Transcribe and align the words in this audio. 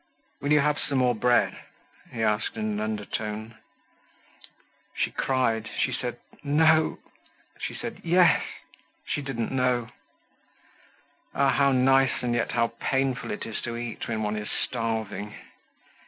"Will 0.41 0.51
you 0.51 0.61
have 0.61 0.79
some 0.79 0.97
more 0.97 1.13
bread?" 1.13 1.55
he 2.11 2.23
asked 2.23 2.55
in 2.55 2.65
an 2.65 2.79
undertone. 2.79 3.53
She 4.95 5.11
cried, 5.11 5.69
she 5.79 5.93
said 5.93 6.17
"no," 6.43 6.97
she 7.59 7.75
said 7.75 8.01
"yes," 8.03 8.43
she 9.05 9.21
didn't 9.21 9.51
know. 9.51 9.89
Ah! 11.35 11.49
how 11.51 11.71
nice 11.71 12.23
and 12.23 12.33
yet 12.33 12.53
how 12.53 12.73
painful 12.79 13.29
it 13.29 13.45
is 13.45 13.61
to 13.61 13.77
eat 13.77 14.07
when 14.07 14.23
one 14.23 14.37
is 14.37 14.49
starving. 14.49 15.35